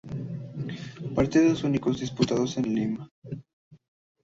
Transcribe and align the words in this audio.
Partidos 1.13 1.63
únicos 1.63 1.99
disputados 1.99 2.57
en 2.57 2.73
Lima. 2.73 3.11